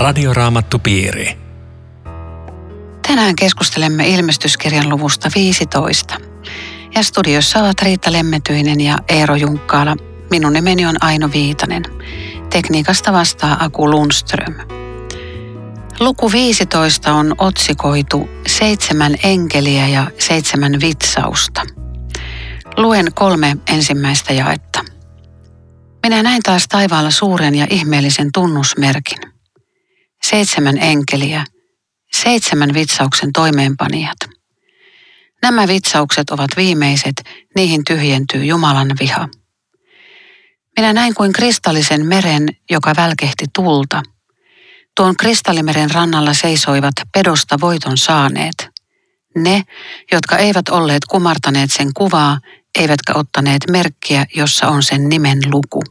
[0.00, 1.38] Radioraamattupiiri.
[3.08, 6.16] Tänään keskustelemme ilmestyskirjan luvusta 15.
[6.94, 9.96] Ja studiossa ovat Riitta Lemmetyinen ja Eero Junkkaala.
[10.30, 11.82] Minun nimeni on Aino Viitanen.
[12.50, 14.54] Tekniikasta vastaa Aku Lundström.
[16.00, 21.62] Luku 15 on otsikoitu Seitsemän enkeliä ja seitsemän vitsausta.
[22.76, 24.84] Luen kolme ensimmäistä jaetta.
[26.02, 29.39] Minä näin taas taivaalla suuren ja ihmeellisen tunnusmerkin.
[30.22, 31.44] Seitsemän enkeliä,
[32.12, 34.18] seitsemän vitsauksen toimeenpanijat.
[35.42, 37.14] Nämä vitsaukset ovat viimeiset,
[37.56, 39.28] niihin tyhjentyy Jumalan viha.
[40.76, 44.02] Minä näin kuin kristallisen meren, joka välkehti tulta.
[44.96, 48.68] Tuon kristallimeren rannalla seisoivat pedosta voiton saaneet.
[49.36, 49.62] Ne,
[50.12, 52.38] jotka eivät olleet kumartaneet sen kuvaa,
[52.78, 55.82] eivätkä ottaneet merkkiä, jossa on sen nimen luku.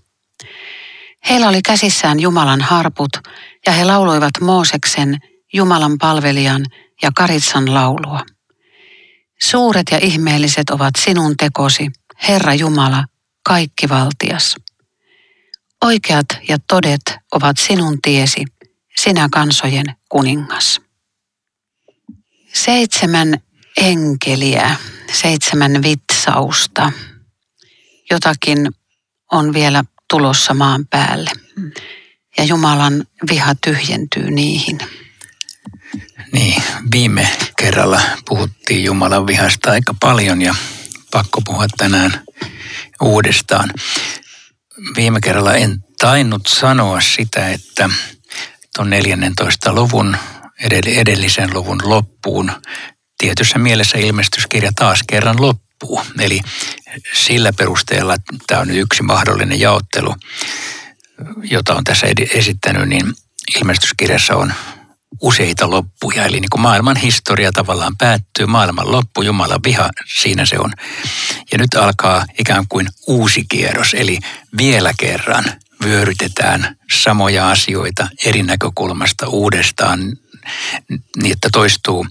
[1.30, 3.12] Heillä oli käsissään Jumalan harput,
[3.66, 5.18] ja he lauloivat Mooseksen,
[5.54, 6.66] Jumalan palvelijan
[7.02, 8.26] ja Karitsan laulua.
[9.42, 11.88] Suuret ja ihmeelliset ovat sinun tekosi,
[12.28, 13.06] Herra Jumala,
[13.44, 14.56] kaikki valtias.
[15.84, 18.46] Oikeat ja todet ovat sinun tiesi,
[18.98, 20.82] sinä kansojen kuningas.
[22.54, 23.38] Seitsemän
[23.78, 24.76] enkeliä,
[25.14, 26.92] seitsemän vitsausta.
[28.12, 28.68] Jotakin
[29.32, 31.32] on vielä tulossa maan päälle.
[32.38, 34.80] Ja Jumalan viha tyhjentyy niihin.
[36.32, 40.56] Niin, viime kerralla puhuttiin Jumalan vihasta aika paljon ja
[41.12, 42.22] pakko puhua tänään
[43.02, 43.74] uudestaan.
[44.96, 47.90] Viime kerralla en tainnut sanoa sitä, että
[48.76, 49.74] tuon 14.
[49.74, 50.18] luvun
[50.86, 52.52] edellisen luvun loppuun
[53.18, 55.69] tietyssä mielessä ilmestyskirja taas kerran loppuu.
[56.20, 56.40] Eli
[57.14, 58.16] sillä perusteella
[58.48, 60.16] tämä on yksi mahdollinen jaottelu,
[61.44, 63.14] jota on tässä esittänyt, niin
[63.56, 64.54] ilmestyskirjassa on
[65.22, 66.26] useita loppuja.
[66.26, 69.90] Eli niin kuin maailman historia tavallaan päättyy, maailman loppu, Jumalan viha,
[70.20, 70.74] siinä se on.
[71.52, 74.20] Ja nyt alkaa ikään kuin uusi kierros, eli
[74.58, 75.44] vielä kerran
[75.84, 80.00] vyörytetään samoja asioita eri näkökulmasta uudestaan,
[81.22, 82.08] niin että toistuu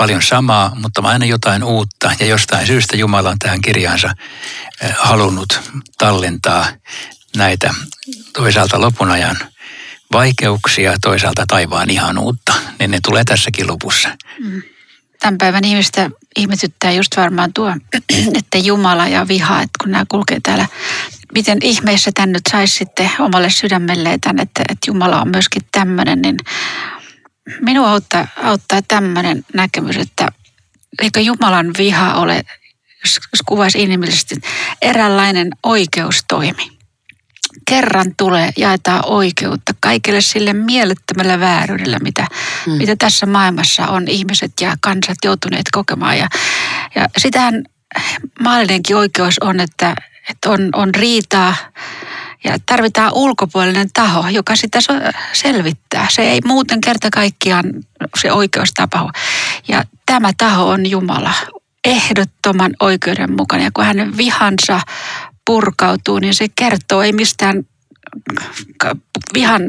[0.00, 2.12] paljon samaa, mutta aina jotain uutta.
[2.20, 4.14] Ja jostain syystä Jumala on tähän kirjaansa
[4.82, 5.60] eh, halunnut
[5.98, 6.66] tallentaa
[7.36, 7.74] näitä
[8.32, 9.38] toisaalta lopun ajan
[10.12, 12.54] vaikeuksia, toisaalta taivaan ihanuutta.
[12.78, 14.08] Niin ne tulee tässäkin lopussa.
[14.44, 14.62] Mm.
[15.20, 17.76] Tämän päivän ihmistä ihmetyttää just varmaan tuo,
[18.38, 20.66] että Jumala ja viha, että kun nämä kulkee täällä
[21.34, 26.22] miten ihmeessä tämän nyt saisi sitten omalle sydämelleen tämän, että, että Jumala on myöskin tämmöinen,
[26.22, 26.36] niin
[27.60, 30.28] minua auttaa, auttaa tämmöinen näkemys, että
[31.02, 32.44] eikö Jumalan viha ole,
[33.04, 34.34] jos, jos kuvaisi inhimillisesti,
[34.82, 36.80] eräänlainen oikeustoimi.
[37.68, 42.26] Kerran tulee, jaetaan oikeutta kaikille sille mielettömällä vääryydellä, mitä,
[42.66, 42.72] mm.
[42.72, 46.18] mitä tässä maailmassa on ihmiset ja kansat joutuneet kokemaan.
[46.18, 46.28] Ja,
[46.94, 47.64] ja sitähän
[48.40, 49.94] maallinenkin oikeus on, että,
[50.30, 51.54] että on, on riitaa,
[52.44, 54.78] ja tarvitaan ulkopuolinen taho, joka sitä
[55.32, 56.06] selvittää.
[56.10, 57.64] Se ei muuten kerta kaikkiaan
[58.20, 59.10] se oikeus tapahdu.
[59.68, 61.34] Ja tämä taho on Jumala,
[61.84, 63.64] ehdottoman oikeudenmukainen.
[63.64, 64.80] Ja kun hänen vihansa
[65.46, 67.62] purkautuu, niin se kertoo ei mistään
[69.34, 69.62] vihan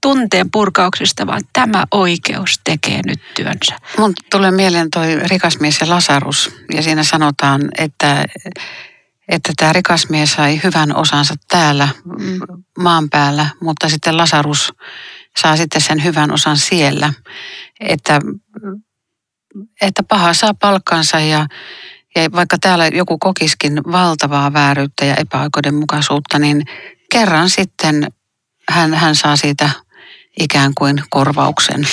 [0.00, 3.76] tunteen purkauksesta, vaan tämä oikeus tekee nyt työnsä.
[3.98, 8.24] Mun tulee mieleen toi rikas mies ja Lasarus, ja siinä sanotaan, että
[9.28, 12.38] että tämä rikas mies sai hyvän osansa täällä mm.
[12.78, 14.72] maan päällä, mutta sitten Lasarus
[15.36, 17.12] saa sitten sen hyvän osan siellä.
[17.80, 18.20] Että,
[19.80, 21.46] että paha saa palkkansa ja,
[22.16, 26.62] ja vaikka täällä joku kokiskin valtavaa vääryyttä ja epäoikeudenmukaisuutta, niin
[27.12, 28.06] kerran sitten
[28.68, 29.70] hän, hän saa siitä
[30.40, 31.88] ikään kuin korvauksen.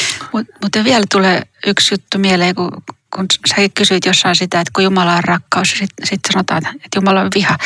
[0.61, 2.71] Mutta vielä tulee yksi juttu mieleen, kun
[3.15, 6.87] kun sä kysyit jossain sitä, että kun Jumala on rakkaus ja sitten sit sanotaan, että
[6.95, 7.57] Jumala on viha,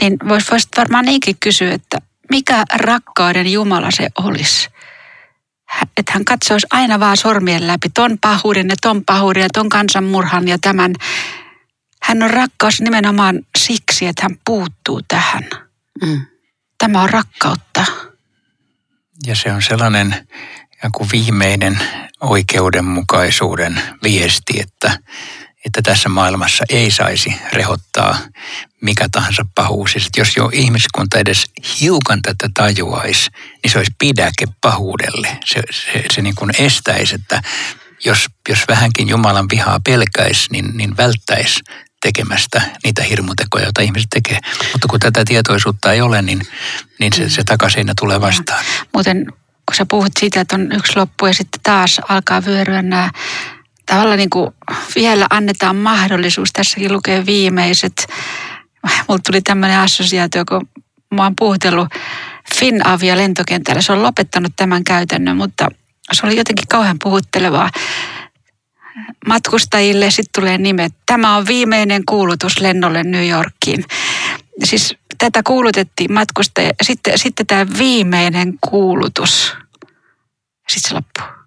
[0.00, 1.98] niin voisit vois varmaan niinkin kysyä, että
[2.30, 4.68] mikä rakkauden Jumala se olisi?
[5.82, 10.48] Että hän katsoisi aina vaan sormien läpi ton pahuuden ja ton pahuuden ja ton kansanmurhan
[10.48, 10.94] ja tämän.
[12.02, 15.44] Hän on rakkaus nimenomaan siksi, että hän puuttuu tähän.
[16.04, 16.26] Mm.
[16.78, 17.84] Tämä on rakkautta.
[19.26, 20.28] Ja se on sellainen
[20.82, 21.78] joku viimeinen
[22.20, 24.98] oikeudenmukaisuuden viesti, että,
[25.64, 28.18] että tässä maailmassa ei saisi rehottaa
[28.80, 29.92] mikä tahansa pahuus.
[29.92, 31.44] Siis, jos jo ihmiskunta edes
[31.80, 33.30] hiukan tätä tajuaisi,
[33.62, 35.38] niin se olisi pidäke pahuudelle.
[35.44, 37.42] Se, se, se niin kuin estäisi, että
[38.04, 41.60] jos, jos vähänkin Jumalan vihaa pelkäisi, niin, niin välttäisi
[42.02, 44.38] tekemästä niitä hirmutekoja, joita ihmiset tekee.
[44.72, 46.40] Mutta kun tätä tietoisuutta ei ole, niin,
[47.00, 48.64] niin se, se takaisin tulee vastaan.
[48.94, 49.26] Muuten
[49.66, 53.10] kun sä puhut siitä, että on yksi loppu ja sitten taas alkaa vyöryä nämä
[53.86, 54.50] tavallaan niin kuin
[54.94, 58.06] vielä annetaan mahdollisuus, tässäkin lukee viimeiset.
[59.08, 60.68] Mulla tuli tämmöinen assosiaatio, kun
[61.14, 61.88] mä oon puhutellut
[62.58, 63.82] Finavia lentokentällä.
[63.82, 65.68] Se on lopettanut tämän käytännön, mutta
[66.12, 67.70] se oli jotenkin kauhean puhuttelevaa
[69.26, 70.10] matkustajille.
[70.10, 70.92] Sitten tulee nimet.
[71.06, 73.84] Tämä on viimeinen kuulutus lennolle New Yorkiin.
[74.64, 76.72] Siis tätä kuulutettiin matkustajia.
[76.82, 79.52] Sitten, sitten tämä viimeinen kuulutus.
[80.68, 81.44] Sitten se loppuu.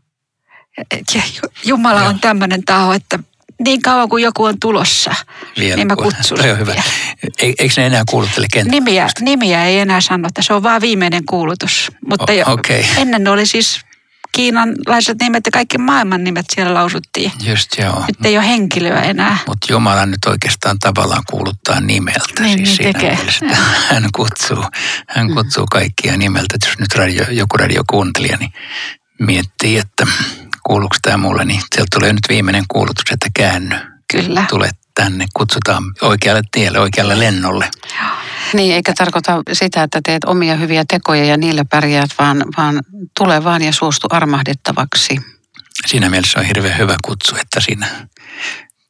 [1.16, 1.22] Ja
[1.66, 2.10] Jumala Joo.
[2.10, 3.19] on tämmöinen taho, että
[3.66, 5.16] niin kauan kuin joku on tulossa,
[5.60, 6.38] Vielä niin mä kutsun.
[6.38, 6.74] Toi on hyvä.
[7.42, 8.72] E, eikö ne enää kuuluttele kenttää?
[8.72, 11.92] Nimiä, nimiä ei enää sanota, se on vaan viimeinen kuulutus.
[12.10, 12.84] Mutta o, okay.
[12.98, 13.80] ennen oli siis
[14.38, 17.31] kiinalaiset nimet ja kaikki maailman nimet siellä lausuttiin.
[17.44, 18.04] Just joo.
[18.07, 19.38] Nyt ei ole henkilöä enää.
[19.48, 22.44] Mutta Jumala nyt oikeastaan tavallaan kuuluttaa nimeltä.
[22.44, 23.18] Niin, siis niin tekee.
[23.89, 24.66] Hän kutsuu,
[25.07, 26.56] hän kutsuu kaikkia nimeltä.
[26.56, 28.54] Et jos nyt radio, joku radiokuuntelija niin
[29.19, 30.07] miettii, että
[30.63, 33.75] kuuluuko tämä mulle, niin sieltä tulee nyt viimeinen kuulutus, että käänny.
[34.13, 34.45] Kyllä.
[34.50, 37.69] Tule tänne, kutsutaan oikealle tielle, oikealle lennolle.
[38.53, 42.81] Niin, eikä tarkoita sitä, että teet omia hyviä tekoja ja niillä pärjäät, vaan, vaan
[43.17, 45.17] tule vaan ja suostu armahdettavaksi.
[45.85, 47.88] Siinä mielessä on hirveän hyvä kutsu, että siinä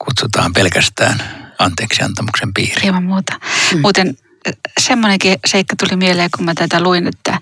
[0.05, 1.21] kutsutaan pelkästään
[1.59, 2.87] anteeksi antamuksen piiriin.
[2.87, 3.39] Ilman muuta.
[3.73, 3.81] Mm.
[3.81, 4.17] Muuten
[4.79, 7.39] semmoinenkin seikka tuli mieleen, kun mä tätä luin, että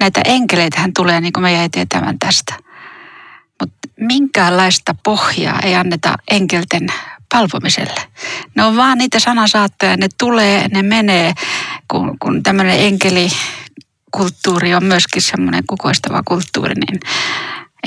[0.00, 2.54] näitä enkeleitähän tulee, niin kuin me jäi tietämään tästä.
[3.60, 6.86] Mutta minkäänlaista pohjaa ei anneta enkelten
[7.32, 8.00] palvomiselle.
[8.54, 11.32] Ne on vaan niitä sanasaattoja, ne tulee, ne menee,
[11.90, 17.00] kun, kun tämmöinen enkelikulttuuri on myöskin semmoinen kukoistava kulttuuri, niin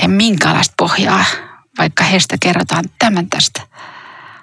[0.00, 1.24] ei minkäänlaista pohjaa,
[1.78, 3.60] vaikka heistä kerrotaan tämän tästä.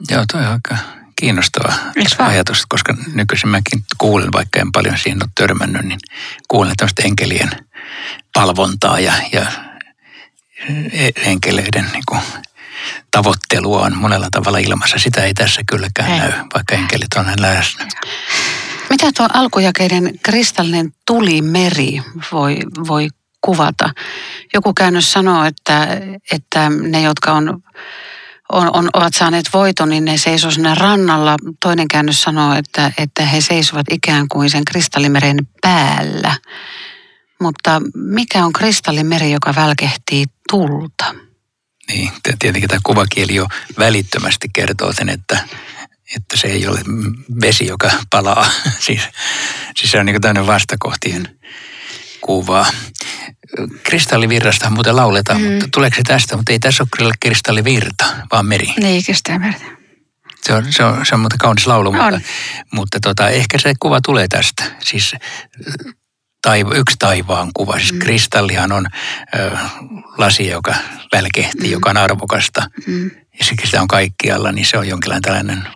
[0.09, 0.77] Joo, toi on aika
[1.19, 1.73] kiinnostava
[2.19, 5.99] ajatus, koska nykyisin mäkin kuulen, vaikka en paljon siihen ole törmännyt, niin
[6.47, 7.49] kuulen tämmöistä enkelien
[8.33, 9.45] palvontaa ja, ja
[11.15, 12.21] enkeleiden niin kuin,
[13.11, 14.97] tavoittelua on monella tavalla ilmassa.
[14.99, 16.19] Sitä ei tässä kylläkään ei.
[16.19, 17.87] näy, vaikka enkelit on läsnä.
[18.99, 22.01] Mitä tuo alkujakeiden kristallinen tulimeri
[22.31, 22.57] voi,
[22.87, 23.07] voi
[23.41, 23.89] kuvata?
[24.53, 25.87] Joku käännös sanoo, että,
[26.31, 27.63] että ne, jotka on,
[28.49, 31.35] on, on, ovat saaneet voiton, niin ne seisoo sinne rannalla.
[31.61, 36.35] Toinen käännös sanoo, että, että he seisovat ikään kuin sen kristallimeren päällä.
[37.41, 41.15] Mutta mikä on kristallimeri, joka välkehtii tulta?
[41.87, 43.47] Niin, tietenkin tämä kuvakieli jo
[43.77, 45.43] välittömästi kertoo sen, että,
[46.15, 46.79] että se ei ole
[47.41, 48.51] vesi, joka palaa.
[48.85, 49.01] siis,
[49.75, 51.39] siis se on niin tämmöinen vastakohtien
[52.21, 52.65] kuva.
[53.83, 55.51] Kristallivirrasta muuten lauletaan, mm.
[55.51, 56.37] mutta tuleeko se tästä?
[56.37, 58.73] Mutta ei tässä ole kyllä kristallivirta, vaan meri.
[58.79, 59.65] Niin, kristallivirta.
[60.41, 61.95] Se on, se on, se on muuten kaunis laulu, on.
[61.95, 62.19] mutta,
[62.71, 64.63] mutta tota, ehkä se kuva tulee tästä.
[64.79, 65.15] Siis
[66.41, 67.79] taiva, yksi taivaan kuva.
[67.79, 67.99] Siis mm.
[67.99, 68.87] kristallihan on
[69.35, 69.57] ö,
[70.17, 70.75] lasi, joka
[71.11, 71.71] välkehtii, mm.
[71.71, 72.69] joka on arvokasta.
[72.87, 73.11] Mm.
[73.39, 75.67] Ja siksi sitä on kaikkialla, niin se on jonkinlainen tällainen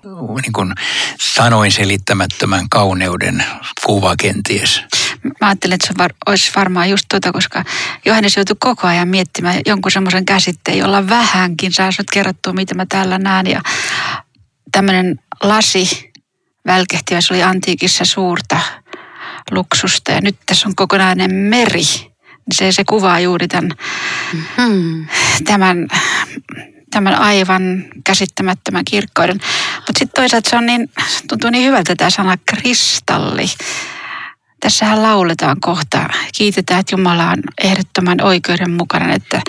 [0.42, 0.74] niin kuin
[1.20, 3.46] sanoin selittämättömän kauneuden
[3.86, 4.84] kuva kenties.
[5.24, 7.64] Mä ajattelin, että se var, olisi varmaan just tuota, koska
[8.06, 12.86] Johannes joutui koko ajan miettimään jonkun semmoisen käsitteen, jolla vähänkin saisi nyt kerrottua, mitä mä
[12.90, 13.48] täällä näen.
[13.48, 13.62] Ja
[14.72, 16.12] tämmöinen lasi
[16.66, 18.60] välkehtivä, se oli antiikissa suurta
[19.52, 21.84] luksusta ja nyt tässä on kokonainen meri.
[22.54, 23.72] Se, se kuvaa juuri tämän,
[24.34, 25.08] mm-hmm.
[25.46, 25.88] tämän,
[26.92, 29.40] tämän aivan käsittämättömän kirkkouden.
[29.76, 30.90] Mutta sitten toisaalta se on niin,
[31.30, 33.46] tuntuu niin hyvältä tämä sana kristalli.
[34.60, 39.42] Tässähän lauletaan kohta, kiitetään, että Jumala on ehdottoman oikeudenmukainen, että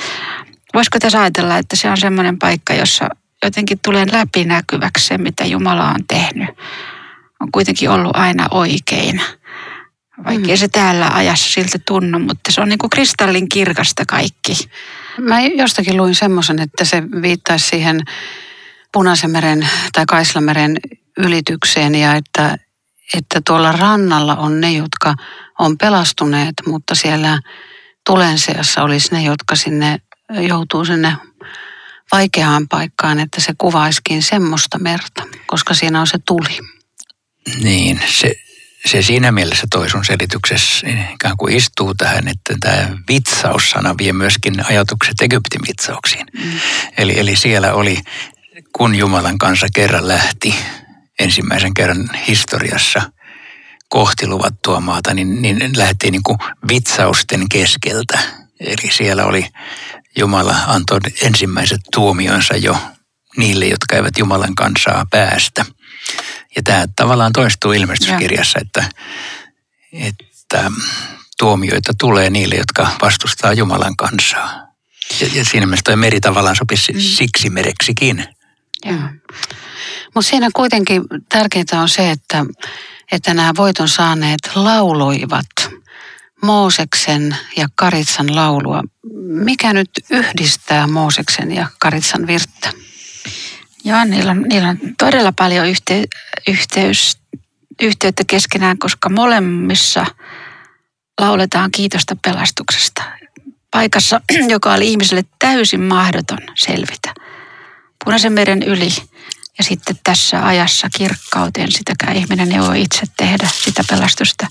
[0.75, 3.09] voisiko tässä ajatella, että se on semmoinen paikka, jossa
[3.45, 6.49] jotenkin tulee läpinäkyväksi se, mitä Jumala on tehnyt.
[7.41, 9.21] On kuitenkin ollut aina oikein.
[10.25, 10.56] Vaikka mm.
[10.56, 14.52] se täällä ajassa siltä tunnu, mutta se on niin kuin kristallin kirkasta kaikki.
[15.18, 18.00] Mä jostakin luin semmoisen, että se viittaisi siihen
[18.92, 20.76] Punaisen meren tai Kaislameren
[21.16, 22.59] ylitykseen ja että,
[23.14, 25.14] että tuolla rannalla on ne, jotka
[25.59, 27.38] on pelastuneet, mutta siellä
[28.06, 29.99] tulen seassa olisi ne, jotka sinne
[30.49, 31.16] joutuu sinne
[32.12, 36.59] vaikeaan paikkaan, että se kuvaiskin semmoista merta, koska siinä on se tuli.
[37.62, 38.35] Niin, se,
[38.87, 44.67] se siinä mielessä toi sun selityksessä ikään kuin istuu tähän, että tämä vitsaussana vie myöskin
[44.67, 46.26] ajatukset Egyptin vitsauksiin.
[46.45, 46.53] Mm.
[46.99, 47.99] Eli, eli siellä oli,
[48.73, 50.55] kun Jumalan kanssa kerran lähti
[51.19, 53.03] ensimmäisen kerran historiassa
[53.88, 56.38] kohti luvattua maata, niin, niin lähti niin kuin
[56.69, 58.19] vitsausten keskeltä.
[58.61, 59.47] Eli siellä oli
[60.19, 62.76] Jumala antoi ensimmäiset tuomionsa jo
[63.37, 65.64] niille, jotka eivät Jumalan kansaa päästä.
[66.56, 68.84] Ja tämä tavallaan toistuu ilmestyskirjassa, että,
[69.92, 70.70] että
[71.38, 74.66] tuomioita tulee niille, jotka vastustaa Jumalan kansaa.
[75.20, 77.00] Ja, ja siinä mielessä toi meri tavallaan sopisi mm.
[77.00, 78.25] siksi mereksikin.
[80.14, 82.44] Mutta siinä kuitenkin tärkeintä on se, että,
[83.12, 85.70] että nämä voiton saaneet lauloivat
[86.42, 88.82] Mooseksen ja Karitsan laulua.
[89.26, 92.73] Mikä nyt yhdistää Mooseksen ja Karitsan virttä?
[93.85, 96.05] Joo, niillä on, niillä on todella paljon yhte,
[96.49, 97.19] yhteys,
[97.83, 100.07] yhteyttä keskenään, koska molemmissa
[101.21, 103.03] lauletaan kiitosta pelastuksesta.
[103.71, 107.14] Paikassa, joka oli ihmiselle täysin mahdoton selvitä.
[108.05, 108.88] Punaisen meren yli
[109.59, 114.47] ja sitten tässä ajassa kirkkauteen sitäkään ihminen ei voi itse tehdä sitä pelastusta.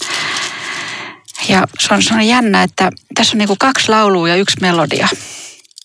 [1.49, 5.07] Ja se on, se on jännä, että tässä on niin kaksi laulua ja yksi melodia.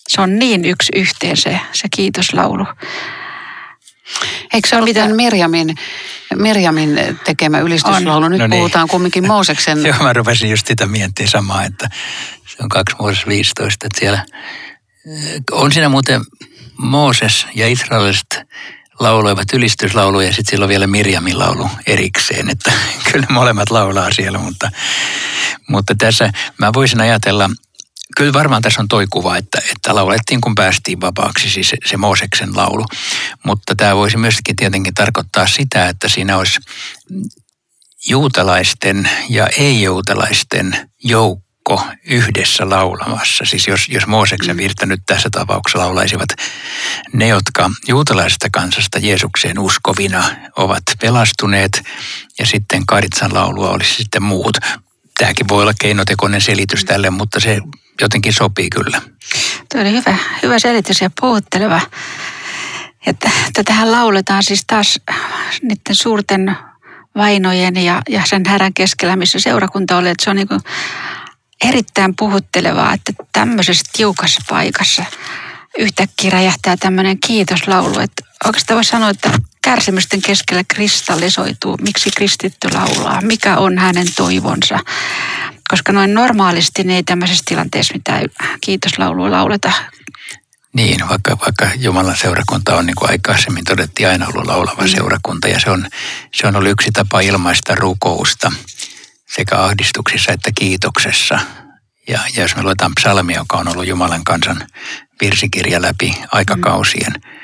[0.08, 2.66] Se on niin yksi yhteen se, se kiitoslaulu.
[4.54, 5.74] Eikö se ole mitään Mirjamin,
[6.34, 8.24] Mirjamin tekemä ylistyslaulu?
[8.24, 8.32] On.
[8.32, 8.58] Nyt no niin.
[8.58, 9.82] puhutaan kumminkin Mooseksen.
[9.86, 11.88] Joo, mä rupesin just sitä miettimään samaa, että
[12.46, 14.24] se on 2 Mooses 15, että siellä
[15.50, 16.20] on siinä muuten
[16.76, 18.40] Mooses ja israeliset
[19.00, 22.72] lauloivat ylistyslauluja ja sitten silloin vielä Mirjamin laulu erikseen, että
[23.12, 24.70] kyllä molemmat laulaa siellä, mutta,
[25.68, 27.50] mutta tässä mä voisin ajatella,
[28.16, 31.96] kyllä varmaan tässä on toi kuva, että, että laulettiin kun päästiin vapaaksi, siis se, se
[31.96, 32.84] Mooseksen laulu.
[33.44, 36.60] Mutta tämä voisi myöskin tietenkin tarkoittaa sitä, että siinä olisi
[38.08, 43.44] juutalaisten ja ei-juutalaisten joukko yhdessä laulamassa.
[43.44, 44.58] Siis jos, jos Mooseksen mm.
[44.58, 46.28] virta nyt tässä tapauksessa laulaisivat
[47.12, 50.24] ne, jotka juutalaisesta kansasta Jeesukseen uskovina
[50.56, 51.82] ovat pelastuneet,
[52.38, 54.56] ja sitten Karitsan laulua olisi sitten muut.
[55.18, 57.60] Tämäkin voi olla keinotekoinen selitys tälle, mutta se
[58.00, 59.02] jotenkin sopii kyllä.
[59.72, 61.80] Tuo oli hyvä, hyvä selitys ja puhutteleva.
[63.06, 65.00] Että tätähän lauletaan siis taas
[65.62, 66.56] niiden suurten
[67.16, 70.08] vainojen ja, ja sen härän keskellä, missä seurakunta oli.
[70.08, 70.48] Että se on niin
[71.64, 75.04] erittäin puhuttelevaa, että tämmöisessä tiukassa paikassa
[75.78, 77.98] yhtäkkiä räjähtää tämmöinen kiitoslaulu.
[77.98, 79.30] Että oikeastaan voisi sanoa, että
[79.62, 84.78] kärsimysten keskellä kristallisoituu, miksi kristitty laulaa, mikä on hänen toivonsa.
[85.68, 88.24] Koska noin normaalisti ne ei tämmöisessä tilanteessa mitään
[88.60, 89.72] kiitoslaulua lauleta.
[90.72, 94.88] Niin, vaikka, vaikka Jumalan seurakunta on niin kuin aikaisemmin todettiin aina ollut laulava mm.
[94.88, 95.88] seurakunta ja se on,
[96.34, 98.52] se on ollut yksi tapa ilmaista rukousta
[99.26, 101.38] sekä ahdistuksissa että kiitoksessa.
[102.08, 104.66] Ja, ja jos me luetaan psalmia, joka on ollut Jumalan kansan
[105.20, 107.38] virsikirja läpi aikakausien, mm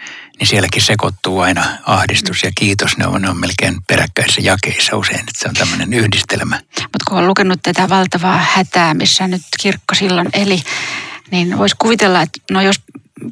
[0.45, 2.97] niin sielläkin sekoittuu aina ahdistus ja kiitos.
[2.97, 6.57] Ne on, ne on melkein peräkkäisissä jakeissa usein, että se on tämmöinen yhdistelmä.
[6.57, 10.63] Mutta kun on lukenut tätä valtavaa hätää, missä nyt kirkko silloin eli,
[11.31, 12.81] niin voisi kuvitella, että no jos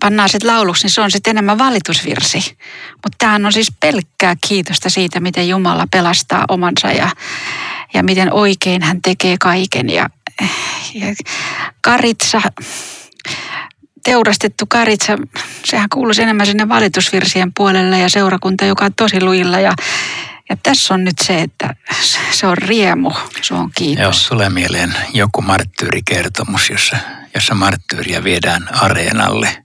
[0.01, 2.57] pannaan sitten lauluksi, niin se on sitten enemmän valitusvirsi.
[2.93, 7.11] Mutta tämähän on siis pelkkää kiitosta siitä, miten Jumala pelastaa omansa ja,
[7.95, 9.91] ja miten oikein hän tekee kaiken.
[9.91, 10.11] Ja,
[10.95, 11.07] ja
[11.81, 12.43] Karitsa
[14.05, 15.19] teurastettu karitsa,
[15.65, 19.73] sehän kuuluisi enemmän sinne valitusvirsien puolelle ja seurakunta, joka on tosi luilla ja
[20.51, 21.75] ja tässä on nyt se, että
[22.31, 23.11] se on riemu,
[23.43, 24.03] se on kiitos.
[24.03, 26.97] Joo, tulee mieleen joku marttyyrikertomus, jossa,
[27.35, 29.65] jossa marttyyriä viedään areenalle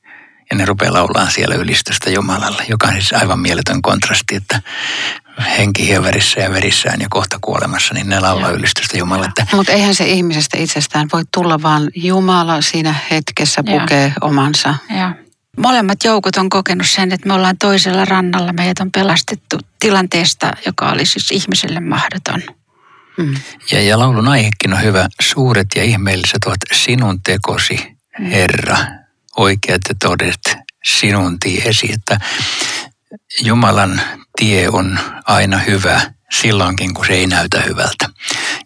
[0.50, 4.62] ja ne rupeaa laulaan siellä ylistystä Jumalalle, joka on siis aivan mieletön kontrasti, että
[5.58, 9.32] henki hieverissä ja verissään ja kohta kuolemassa, niin ne laulaa ylistystä Jumalalle.
[9.53, 14.13] Mutta eihän se ihmisestä itsestään voi tulla, vaan Jumala siinä hetkessä pukee ja.
[14.22, 14.75] omansa.
[14.98, 15.15] Ja.
[15.58, 18.53] Molemmat joukot on kokenut sen, että me ollaan toisella rannalla.
[18.53, 22.41] Meidät on pelastettu tilanteesta, joka oli siis ihmiselle mahdoton.
[23.17, 23.36] Mm.
[23.72, 25.08] Ja, ja laulun aihekin on hyvä.
[25.22, 28.25] Suuret ja ihmeelliset ovat sinun tekosi, mm.
[28.25, 28.77] Herra.
[29.38, 31.91] Oikeat ja todet sinun tiesi.
[31.94, 32.20] Että
[33.41, 34.01] Jumalan
[34.38, 36.01] tie on aina hyvä
[36.32, 38.10] silloinkin, kun se ei näytä hyvältä.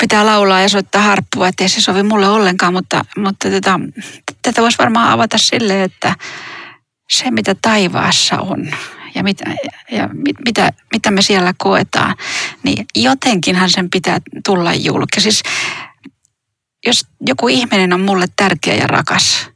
[0.00, 3.80] pitää laulaa ja soittaa harppua, ettei se sovi mulle ollenkaan, mutta, mutta tätä,
[4.42, 6.14] tätä voisi varmaan avata sille, että
[7.10, 8.70] se mitä taivaassa on
[9.14, 9.44] ja, mitä,
[9.90, 12.16] ja mit, mitä, mitä me siellä koetaan,
[12.62, 15.20] niin jotenkinhan sen pitää tulla julki.
[15.20, 15.42] Siis
[16.86, 19.50] jos joku ihminen on mulle tärkeä ja rakas,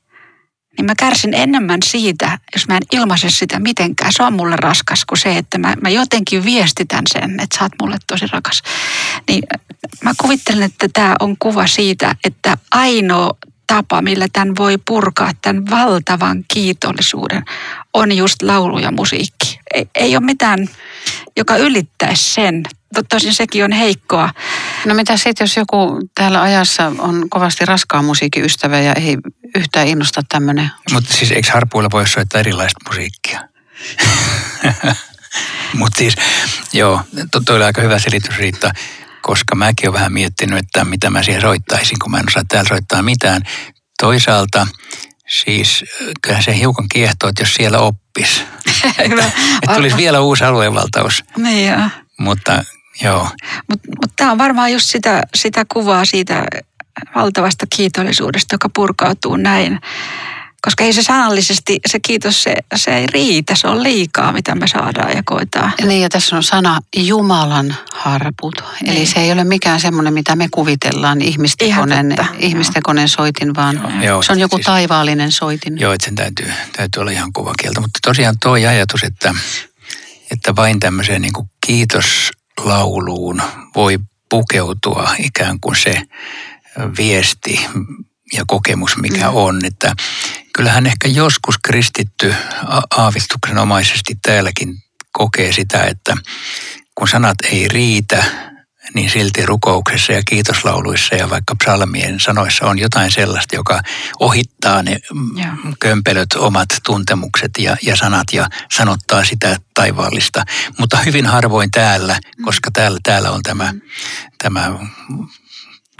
[0.79, 4.13] niin mä kärsin enemmän siitä, jos mä en ilmaise sitä mitenkään.
[4.13, 7.73] Se on mulle raskas kuin se, että mä, mä jotenkin viestitän sen, että sä oot
[7.83, 8.63] mulle tosi rakas.
[9.29, 9.43] Niin
[10.03, 13.31] mä kuvittelen, että tämä on kuva siitä, että ainoa
[13.67, 17.43] tapa, millä tämän voi purkaa, tämän valtavan kiitollisuuden,
[17.95, 19.59] on just laulu ja musiikki.
[19.75, 20.69] Ei, ei ole mitään,
[21.37, 22.63] joka ylittäisi sen.
[23.09, 24.31] Tosin sekin on heikkoa.
[24.87, 29.17] No mitä sitten, jos joku täällä ajassa on kovasti raskaan musiikin ystävä ja ei
[29.57, 30.71] yhtään innosta tämmöinen?
[30.93, 33.41] Mutta siis eikö harpuilla voi soittaa erilaista musiikkia?
[35.79, 36.15] Mutta siis,
[36.73, 37.01] joo,
[37.31, 38.71] to, toi oli aika hyvä selitys Riitta,
[39.27, 42.69] koska mäkin olen vähän miettinyt, että mitä mä siellä soittaisin, kun mä en osaa täällä
[42.69, 43.43] soittaa mitään.
[44.01, 44.67] Toisaalta
[45.29, 45.85] siis
[46.23, 48.45] kyllä se hiukan kiehtoo, että jos siellä oppis.
[48.99, 49.25] että,
[49.63, 51.25] että tulisi vielä uusi aluevaltaus.
[51.37, 51.89] Niin joo.
[52.19, 52.65] Mutta
[53.03, 53.29] joo.
[53.71, 56.45] Mutta mut tämä on varmaan just sitä, sitä kuvaa siitä
[57.15, 59.81] valtavasta kiitollisuudesta, joka purkautuu näin.
[60.65, 64.67] Koska ei se sanallisesti, se kiitos, se, se ei riitä, se on liikaa, mitä me
[64.67, 65.73] saadaan ja koetaan.
[65.87, 68.65] Niin ja tässä on sana Jumalan harput.
[68.81, 68.97] Niin.
[68.97, 74.33] Eli se ei ole mikään semmoinen, mitä me kuvitellaan ihmistekonen, ihmistekonen soitin, vaan joo, se
[74.33, 75.79] on joku siis, taivaallinen soitin.
[75.79, 77.81] Joo, että sen täytyy, täytyy olla ihan kieltä.
[77.81, 79.35] Mutta tosiaan tuo ajatus, että,
[80.31, 83.43] että vain tämmöiseen niin kuin kiitoslauluun
[83.75, 83.99] voi
[84.31, 86.03] pukeutua ikään kuin se
[86.99, 87.67] viesti
[88.35, 89.37] ja kokemus, mikä mm.
[89.37, 89.65] on.
[89.65, 89.95] Että
[90.57, 92.35] kyllähän ehkä joskus kristitty
[92.91, 94.75] aavistuksenomaisesti täälläkin
[95.13, 96.17] kokee sitä, että
[96.95, 98.25] kun sanat ei riitä,
[98.95, 103.81] niin silti rukouksessa ja kiitoslauluissa ja vaikka psalmien sanoissa on jotain sellaista, joka
[104.21, 104.99] ohittaa ne
[105.37, 105.57] ja.
[105.81, 110.45] kömpelöt omat tuntemukset ja, ja sanat ja sanottaa sitä taivaallista.
[110.79, 112.45] Mutta hyvin harvoin täällä, mm.
[112.45, 113.81] koska täällä, täällä on tämä, mm.
[114.43, 114.79] tämä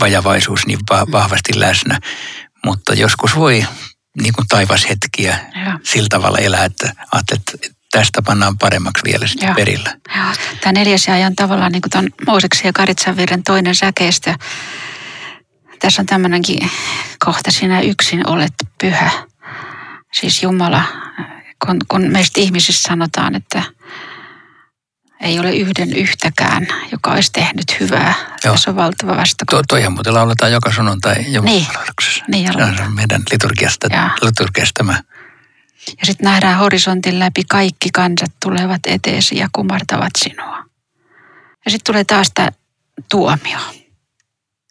[0.01, 0.79] vajavaisuus niin
[1.13, 1.99] vahvasti läsnä.
[2.65, 3.67] Mutta joskus voi
[4.23, 5.79] niin kuin taivashetkiä ja.
[5.83, 9.55] sillä tavalla elää, että ajattelet, että tästä pannaan paremmaksi vielä sitten Joo.
[9.55, 9.97] perillä.
[10.17, 10.27] Joo.
[10.61, 14.35] Tämä neljäs on tavallaan niin kuin tuon Mooseksen ja Karitsan virren toinen säkeistö.
[15.79, 16.71] Tässä on tämmöinenkin
[17.25, 19.11] kohta, sinä yksin olet pyhä.
[20.13, 20.83] Siis Jumala,
[21.67, 23.63] kun, kun meistä ihmisistä sanotaan, että
[25.25, 28.15] ei ole yhden yhtäkään, joka olisi tehnyt hyvää.
[28.45, 28.57] Joo.
[28.57, 29.63] Se on valtava vastakohta.
[29.63, 31.67] To, toihan muuten lauletaan joka sunnuntai niin.
[32.29, 33.89] Niin, Se on meidän liturgiasta,
[34.23, 35.03] liturgiasta tämä.
[36.01, 40.65] Ja sitten nähdään horisontin läpi kaikki kansat tulevat eteesi ja kumartavat sinua.
[41.65, 42.49] Ja sitten tulee taas tämä
[43.11, 43.59] tuomio.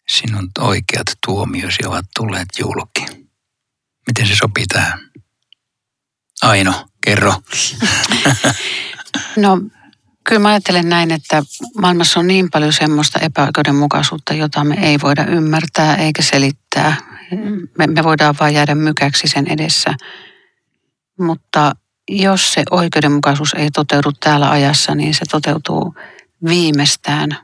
[0.08, 3.06] Sinun oikeat tuomiosi ovat tulleet julki.
[4.06, 5.00] Miten se sopii tähän?
[6.42, 7.34] Aino, kerro.
[9.36, 9.58] no
[10.28, 11.42] Kyllä mä ajattelen näin, että
[11.80, 16.96] maailmassa on niin paljon semmoista epäoikeudenmukaisuutta, jota me ei voida ymmärtää eikä selittää.
[17.78, 19.94] Me, me voidaan vain jäädä mykäksi sen edessä.
[21.20, 21.72] Mutta
[22.08, 25.94] jos se oikeudenmukaisuus ei toteudu täällä ajassa, niin se toteutuu
[26.48, 27.38] viimeistään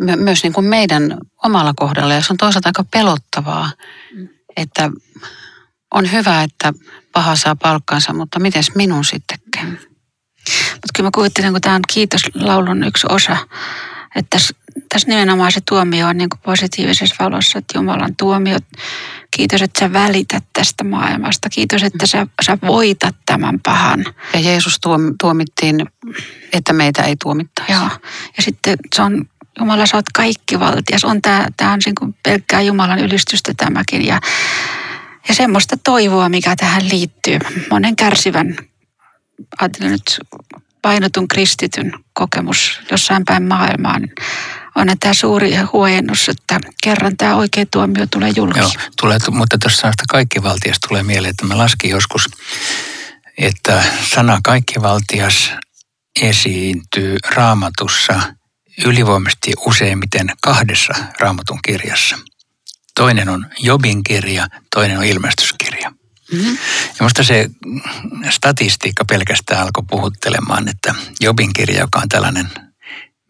[0.00, 2.14] my, myös niin kuin meidän omalla kohdalla.
[2.14, 3.70] Ja se on toisaalta aika pelottavaa,
[4.56, 4.90] että
[5.90, 6.72] on hyvä, että
[7.12, 9.38] paha saa palkkansa, mutta miten minun sitten?
[10.82, 13.36] Mutta kyllä mä kuvittelen, kun tämä on kiitoslaulun yksi osa,
[14.16, 14.54] että tässä,
[14.88, 18.58] tässä nimenomaan se tuomio on niin kuin positiivisessa valossa, että Jumalan tuomio,
[19.36, 24.04] kiitos, että sä välität tästä maailmasta, kiitos, että sä, sä voitat tämän pahan.
[24.34, 24.78] Ja Jeesus
[25.20, 25.86] tuomittiin,
[26.52, 27.72] että meitä ei tuomittaisi.
[27.72, 27.88] Joo,
[28.36, 29.24] ja sitten se on
[29.60, 31.04] Jumala, sä oot kaikki valtias.
[31.04, 34.06] On tää, tää on niin kuin pelkkää Jumalan ylistystä tämäkin.
[34.06, 34.20] Ja,
[35.28, 37.38] ja semmoista toivoa, mikä tähän liittyy.
[37.70, 38.56] Monen kärsivän
[39.60, 40.20] ajattelen nyt
[40.82, 43.98] painotun kristityn kokemus jossain päin maailmaa,
[44.74, 48.58] on tämä suuri huojennus, että kerran tämä oikea tuomio tulee julki.
[48.58, 52.28] Joo, tulee, mutta tuossa sanasta kaikkivaltias tulee mieleen, että mä laskin joskus,
[53.38, 55.52] että sana kaikkivaltias
[56.22, 58.22] esiintyy raamatussa
[58.84, 62.18] ylivoimaisesti useimmiten kahdessa raamatun kirjassa.
[62.94, 65.92] Toinen on Jobin kirja, toinen on ilmestyskirja.
[66.32, 66.58] Mm-hmm.
[66.98, 67.50] Ja musta se
[68.30, 72.48] statistiikka pelkästään alkoi puhuttelemaan, että Jobin kirja, joka on tällainen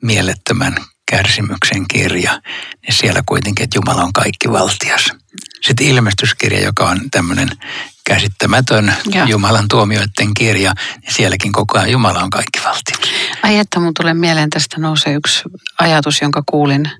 [0.03, 0.77] mielettömän
[1.11, 2.41] kärsimyksen kirja,
[2.83, 5.11] niin siellä kuitenkin, että Jumala on kaikki valtias.
[5.63, 7.49] Sitten ilmestyskirja, joka on tämmöinen
[8.05, 9.25] käsittämätön ja.
[9.25, 13.11] Jumalan tuomioiden kirja, niin sielläkin koko ajan Jumala on kaikki valtias.
[13.43, 15.43] Ai että mun tulee mieleen tästä nousee yksi
[15.79, 16.91] ajatus, jonka kuulin.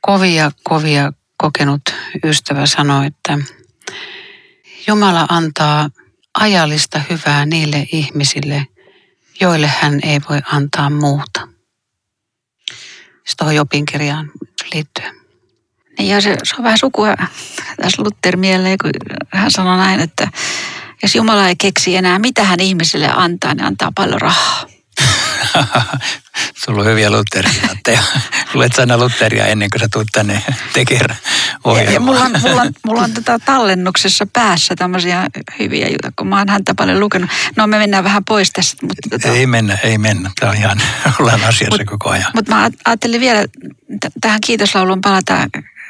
[0.00, 1.82] Kovia, kovia kokenut
[2.24, 3.38] ystävä sanoi, että
[4.86, 5.90] Jumala antaa
[6.34, 8.66] ajallista hyvää niille ihmisille,
[9.40, 11.48] joille hän ei voi antaa muuta.
[13.14, 14.30] Sitten tuohon Jopin kirjaan
[14.74, 15.14] liittyen.
[15.98, 17.14] Niin ja se, se on vähän sukua
[17.82, 18.90] tässä Luther mieleen, kun
[19.28, 20.28] hän sanoi näin, että
[21.02, 24.71] jos Jumala ei keksi enää mitä hän ihmisille antaa, niin antaa paljon rahaa.
[26.64, 28.02] Sulla on hyviä Lutheria.
[28.54, 31.16] Luet sana Lutheria ennen kuin sä tulet tänne tekemään
[31.64, 35.26] ja, ja mulla, on, mulla, on, mulla on tätä tallennuksessa päässä tämmöisiä
[35.58, 37.30] hyviä juttuja, kun mä oon häntä paljon lukenut.
[37.56, 38.86] No me mennään vähän pois tästä.
[38.86, 39.28] Mutta tota...
[39.28, 40.30] Ei mennä, ei mennä.
[40.40, 40.82] Tämä on ihan,
[41.20, 42.30] ollaan asiassa mut, koko ajan.
[42.34, 43.44] Mutta mä ajattelin vielä
[44.00, 45.46] t- tähän kiitoslauluun palata.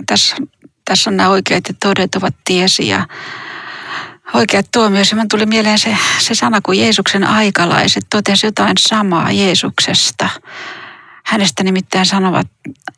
[0.07, 0.37] Tässä,
[0.85, 3.07] tässä on nämä oikeat ja todet ovat tiesi ja
[4.35, 5.17] oikeat tuomioissa.
[5.17, 10.29] Mä tuli mieleen se, se sana, kun Jeesuksen aikalaiset totesi jotain samaa Jeesuksesta.
[11.25, 12.47] Hänestä nimittäin sanovat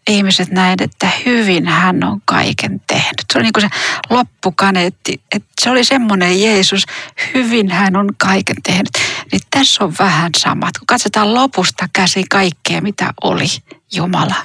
[0.08, 3.24] ihmiset näin, että hyvin hän on kaiken tehnyt.
[3.32, 3.68] Se oli niin kuin se
[4.10, 6.86] loppukaneetti, että se oli semmoinen Jeesus,
[7.34, 8.90] hyvin hän on kaiken tehnyt.
[9.32, 10.78] Niin tässä on vähän samat.
[10.78, 13.46] Kun katsotaan lopusta käsi kaikkea, mitä oli
[13.94, 14.36] Jumala.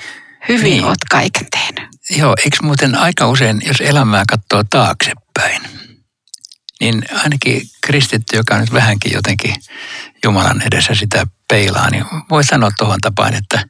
[0.49, 0.85] Hyvin niin.
[0.85, 1.89] oot kaiken tehnyt.
[2.17, 5.61] Joo, eikö muuten aika usein, jos elämää katsoo taaksepäin,
[6.79, 9.55] niin ainakin kristitty, joka nyt vähänkin jotenkin
[10.23, 13.65] Jumalan edessä sitä peilaa, niin voi sanoa tuohon tapaan, että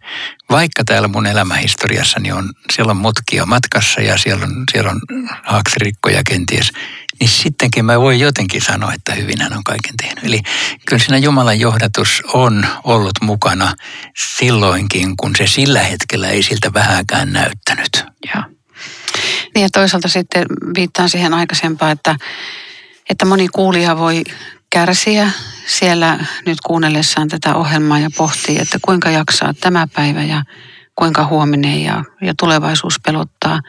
[0.50, 5.02] vaikka täällä mun elämähistoriassani on, siellä on mutkia matkassa ja siellä on, siellä on
[5.44, 6.72] haaksirikkoja kenties,
[7.20, 10.24] niin sittenkin mä voin jotenkin sanoa, että hyvin hän on kaiken tehnyt.
[10.24, 10.42] Eli
[10.86, 13.76] kyllä siinä Jumalan johdatus on ollut mukana
[14.38, 18.06] silloinkin, kun se sillä hetkellä ei siltä vähäkään näyttänyt.
[18.36, 18.44] Joo.
[19.56, 20.46] Niin ja toisaalta sitten
[20.76, 22.16] viittaan siihen aikaisempaan, että
[23.10, 24.24] että moni kuulija voi
[24.70, 25.32] kärsiä
[25.66, 30.44] siellä nyt kuunnellessaan tätä ohjelmaa ja pohtii, että kuinka jaksaa tämä päivä ja
[30.96, 33.60] kuinka huominen ja, ja tulevaisuus pelottaa,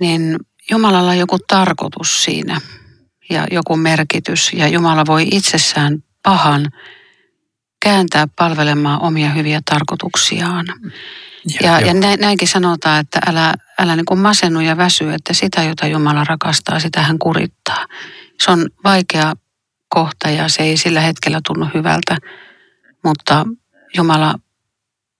[0.00, 0.38] niin
[0.70, 2.60] Jumalalla on joku tarkoitus siinä
[3.30, 6.70] ja joku merkitys ja Jumala voi itsessään pahan
[7.84, 10.66] kääntää palvelemaan omia hyviä tarkoituksiaan.
[11.60, 15.62] Ja, ja, ja näinkin sanotaan, että älä, älä niin kuin masennu ja väsy, että sitä,
[15.62, 17.86] jota Jumala rakastaa, sitä hän kurittaa
[18.40, 19.34] se on vaikea
[19.88, 22.16] kohta ja se ei sillä hetkellä tunnu hyvältä,
[23.04, 23.46] mutta
[23.96, 24.34] Jumala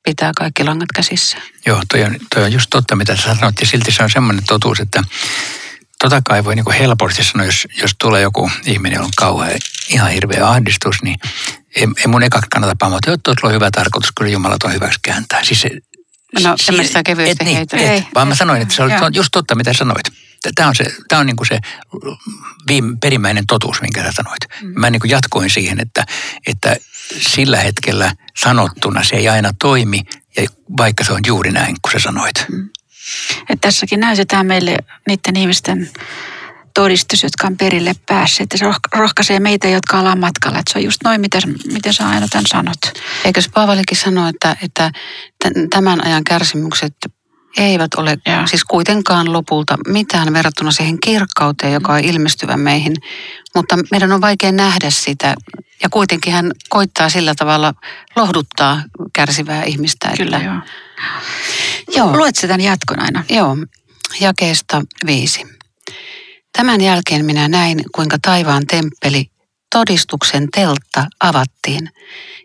[0.03, 1.39] pitää kaikki langat käsissä.
[1.67, 4.45] Joo, toi on, toi on just totta, mitä sä sanoit, ja silti se on semmoinen
[4.45, 5.03] totuus, että
[5.99, 9.59] tota kai voi niin kuin helposti sanoa, jos, jos tulee joku ihminen, jolla on kauhean,
[9.89, 11.17] ihan hirveä ahdistus, niin
[11.77, 14.99] ei, ei mun eka kannata pamata, että tuolla on hyvä tarkoitus, kyllä Jumala on hyväksi
[15.03, 15.45] kääntää.
[15.45, 15.71] Siis se,
[16.43, 19.29] no, tämmöistä kevyesti et, niin, et, vaan mä sanoin, että se on, se on just
[19.33, 20.07] totta, mitä sanoit
[20.55, 21.59] tämä on, se, tämä on niin kuin se
[22.69, 24.41] viime, perimmäinen totuus, minkä sä sanoit.
[24.63, 24.81] Mm.
[24.81, 26.07] Mä niin kuin jatkoin siihen, että,
[26.47, 26.77] että
[27.21, 30.01] sillä hetkellä sanottuna se ei aina toimi,
[30.37, 32.47] ja vaikka se on juuri näin, kuin sä sanoit.
[32.49, 32.69] Mm.
[33.49, 35.91] Et tässäkin näytetään meille niiden ihmisten
[36.75, 38.53] todistus, jotka on perille päässeet.
[38.53, 40.59] Ja se rohkaisee meitä, jotka ollaan matkalla.
[40.59, 43.03] Että se on just noin, miten, miten sä aina tämän sanot.
[43.25, 44.91] Eikö Paavalikin sano, että, että
[45.71, 46.95] tämän ajan kärsimykset
[47.57, 48.47] eivät ole ja.
[48.47, 52.97] siis kuitenkaan lopulta mitään verrattuna siihen kirkkauteen, joka on ilmestyvä meihin.
[53.55, 55.35] Mutta meidän on vaikea nähdä sitä
[55.83, 57.75] ja kuitenkin hän koittaa sillä tavalla
[58.17, 58.83] lohduttaa
[59.13, 60.11] kärsivää ihmistä.
[60.17, 60.49] Kyllä että...
[60.49, 60.61] joo.
[61.97, 62.17] joo.
[62.17, 63.25] Luet sen jatkon aina.
[63.29, 63.57] Joo,
[64.21, 65.47] jakeesta viisi.
[66.57, 69.31] Tämän jälkeen minä näin, kuinka taivaan temppeli,
[69.75, 71.91] todistuksen teltta, avattiin.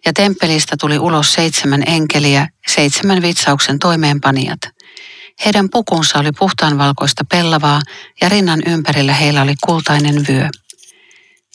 [0.06, 4.60] Ja temppelistä tuli ulos seitsemän enkeliä, seitsemän vitsauksen toimeenpanijat–
[5.46, 7.82] heidän pukunsa oli puhtaanvalkoista pellavaa
[8.22, 10.50] ja rinnan ympärillä heillä oli kultainen vyö.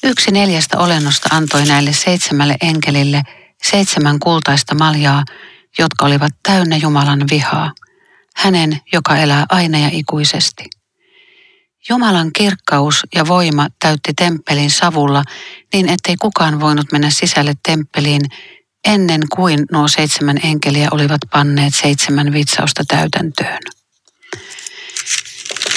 [0.03, 3.23] Yksi neljästä olennosta antoi näille seitsemälle enkelille
[3.63, 5.25] seitsemän kultaista maljaa,
[5.79, 7.73] jotka olivat täynnä Jumalan vihaa,
[8.37, 10.65] hänen, joka elää aina ja ikuisesti.
[11.89, 15.25] Jumalan kirkkaus ja voima täytti temppelin savulla
[15.73, 18.23] niin, ettei kukaan voinut mennä sisälle temppeliin
[18.85, 23.59] ennen kuin nuo seitsemän enkeliä olivat panneet seitsemän vitsausta täytäntöön.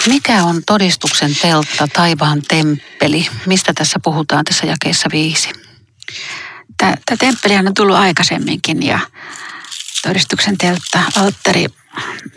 [0.07, 3.27] Mikä on todistuksen teltta, taivaan temppeli?
[3.45, 5.49] Mistä tässä puhutaan tässä jakeessa viisi?
[6.77, 8.99] Tämä, temppeli on tullut aikaisemminkin ja
[10.01, 11.65] todistuksen teltta, alttari.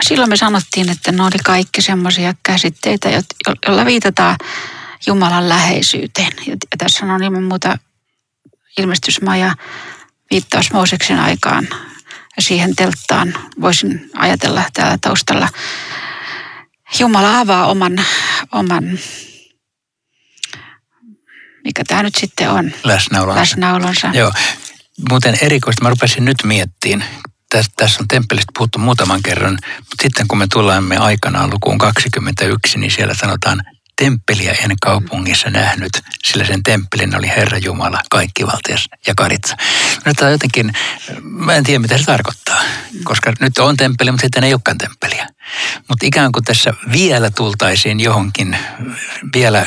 [0.02, 3.08] Silloin me sanottiin, että ne oli kaikki semmoisia käsitteitä,
[3.66, 4.36] joilla viitataan
[5.06, 6.32] Jumalan läheisyyteen.
[6.46, 7.78] Ja tässä on ilman muuta
[8.78, 9.54] ilmestysmaja
[10.30, 11.68] viittaus Mooseksen aikaan
[12.36, 15.48] ja siihen telttaan voisin ajatella täällä taustalla.
[16.98, 18.04] Jumala avaa oman,
[18.52, 18.98] oman
[21.64, 22.72] mikä tämä nyt sitten on?
[22.84, 23.40] Läsnäolonsa.
[23.40, 24.10] Läsnäolonsa.
[24.12, 24.32] Joo.
[25.08, 27.04] Muuten erikoista, mä rupesin nyt miettiin,
[27.50, 32.90] tässä, on temppelistä puhuttu muutaman kerran, mutta sitten kun me tulemme aikanaan lukuun 21, niin
[32.90, 33.62] siellä sanotaan,
[33.96, 35.90] temppeliä en kaupungissa nähnyt,
[36.24, 39.56] sillä sen temppelin oli Herra Jumala, kaikkivaltias ja karitsa.
[40.04, 40.72] Nyt on jotenkin,
[41.22, 42.60] mä en tiedä mitä se tarkoittaa,
[43.04, 45.26] koska nyt on temppeli, mutta sitten ei olekaan temppeliä.
[45.88, 48.56] Mutta ikään kuin tässä vielä tultaisiin johonkin
[49.34, 49.66] vielä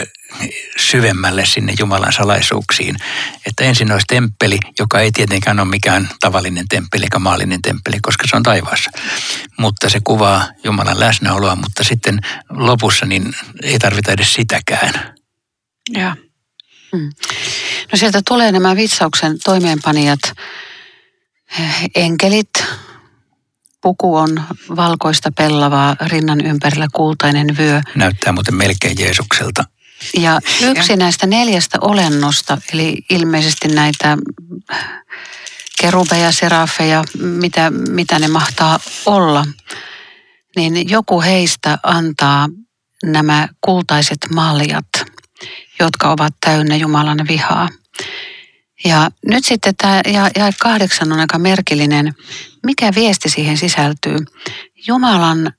[0.78, 2.96] syvemmälle sinne Jumalan salaisuuksiin.
[3.46, 8.28] Että ensin olisi temppeli, joka ei tietenkään ole mikään tavallinen temppeli eikä maallinen temppeli, koska
[8.30, 8.91] se on taivaassa.
[9.58, 12.19] Mutta se kuvaa Jumalan läsnäoloa, mutta sitten
[12.50, 15.15] lopussa niin ei tarvita edes sitäkään.
[15.89, 16.15] Joo.
[16.96, 17.10] Hmm.
[17.91, 20.19] No sieltä tulee nämä vitsauksen toimeenpanijat,
[21.96, 22.50] enkelit,
[23.82, 24.41] puku on
[24.76, 27.82] valkoista pellavaa, rinnan ympärillä kultainen vyö.
[27.96, 29.63] Näyttää muuten melkein Jeesukselta.
[30.18, 34.18] Ja yksi näistä neljästä olennosta, eli ilmeisesti näitä
[35.82, 39.46] kerubeja, serafeja, mitä, mitä ne mahtaa olla,
[40.56, 42.50] niin joku heistä antaa
[43.04, 44.88] nämä kultaiset maljat,
[45.80, 47.70] jotka ovat täynnä Jumalan vihaa.
[48.86, 52.13] Ja nyt sitten tämä ja, ja kahdeksan on aika merkillinen.
[52.66, 54.18] Mikä viesti siihen sisältyy?
[54.88, 55.54] Jumalan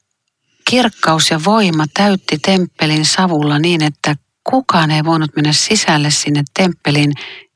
[0.70, 4.16] kirkkaus ja voima täytti temppelin savulla niin, että
[4.50, 7.12] kukaan ei voinut mennä sisälle sinne temppeliin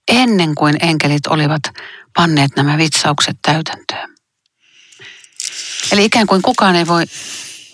[0.09, 1.63] ennen kuin enkelit olivat
[2.17, 4.15] panneet nämä vitsaukset täytäntöön.
[5.93, 7.05] Eli ikään kuin kukaan ei voi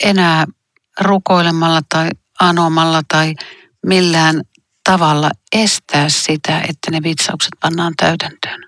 [0.00, 0.46] enää
[1.00, 2.08] rukoilemalla tai
[2.40, 3.34] anomalla tai
[3.86, 4.42] millään
[4.84, 8.60] tavalla estää sitä, että ne vitsaukset pannaan täytäntöön.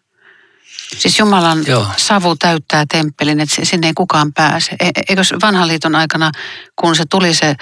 [0.98, 1.86] Siis Jumalan Joo.
[1.96, 4.76] savu täyttää temppelin, että sinne ei kukaan pääse.
[4.80, 6.30] E-, eikö vanhan liiton aikana,
[6.76, 7.56] kun se tuli se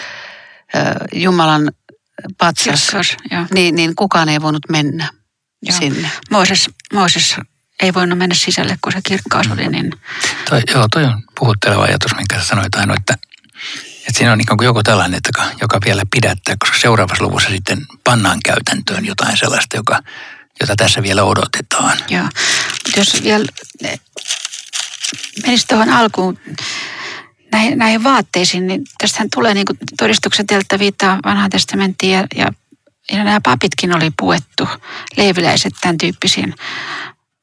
[1.12, 1.72] Jumalan
[2.38, 3.16] patsas, Kirkkaus,
[3.54, 5.08] niin, niin kukaan ei voinut mennä
[5.62, 5.78] joo.
[5.78, 6.10] sinne.
[6.30, 7.36] Mooses, Mooses
[7.82, 9.92] ei voinut mennä sisälle, kun se kirkkaus oli niin...
[10.50, 13.14] Toi, joo, toi on puhutteleva ajatus, minkä sä sanoit Aino, että,
[13.98, 17.86] että siinä on niin kuin joku tällainen, että, joka vielä pidättää, koska seuraavassa luvussa sitten
[18.04, 20.02] pannaan käytäntöön jotain sellaista, joka,
[20.60, 21.98] jota tässä vielä odotetaan.
[22.08, 23.46] Joo, mutta jos vielä
[25.42, 26.38] menisi tuohon alkuun,
[27.54, 29.66] näihin, näihin vaatteisiin, niin tästähän tulee niin
[29.98, 32.52] todistukset, että viittaa vanhaan testamenttiin ja, ja,
[33.12, 34.68] ja nämä papitkin oli puettu,
[35.16, 36.54] leiviläiset tämän tyyppisiin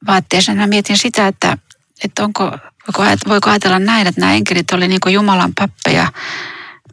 [0.06, 0.56] vaatteisiin.
[0.56, 1.58] Mä mietin sitä, että,
[2.04, 2.58] että onko,
[3.28, 6.12] voiko, ajatella näin, että nämä enkelit oli niin Jumalan pappeja,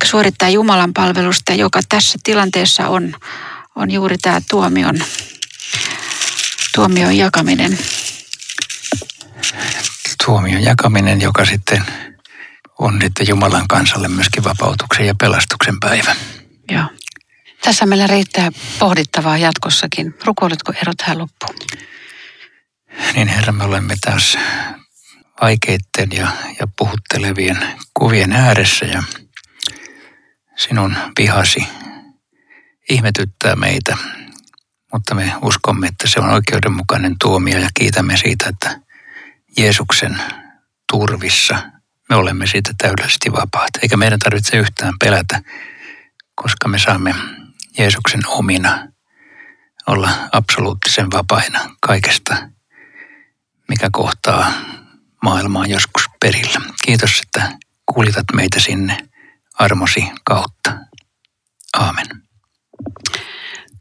[0.03, 3.13] suorittaa Jumalan palvelusta, joka tässä tilanteessa on,
[3.75, 4.99] on juuri tämä tuomion,
[6.75, 7.79] tuomion jakaminen.
[10.25, 11.83] Tuomion jakaminen, joka sitten
[12.79, 16.15] on sitten Jumalan kansalle myöskin vapautuksen ja pelastuksen päivä.
[16.71, 16.85] Joo.
[17.61, 20.15] Tässä meillä riittää pohdittavaa jatkossakin.
[20.25, 21.55] Rukoiletko erot tähän loppuun?
[23.13, 24.37] Niin Herra, me olemme taas
[25.41, 26.27] vaikeiden ja,
[26.59, 27.57] ja puhuttelevien
[27.93, 29.03] kuvien ääressä ja
[30.55, 31.67] sinun vihasi
[32.89, 33.97] ihmetyttää meitä,
[34.93, 38.79] mutta me uskomme, että se on oikeudenmukainen tuomio ja kiitämme siitä, että
[39.57, 40.21] Jeesuksen
[40.91, 41.78] turvissa
[42.09, 43.69] me olemme siitä täydellisesti vapaat.
[43.81, 45.41] Eikä meidän tarvitse yhtään pelätä,
[46.35, 47.15] koska me saamme
[47.77, 48.87] Jeesuksen omina
[49.87, 52.35] olla absoluuttisen vapaina kaikesta,
[53.69, 54.53] mikä kohtaa
[55.23, 56.61] maailmaa joskus perillä.
[56.85, 58.97] Kiitos, että kuulitat meitä sinne
[59.53, 60.77] armosi kautta.
[61.73, 62.07] Aamen.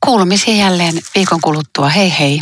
[0.05, 1.89] Kuulumisia jälleen viikon kuluttua.
[1.89, 2.41] Hei hei.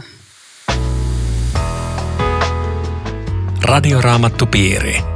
[3.62, 5.16] Radioraamattupiiri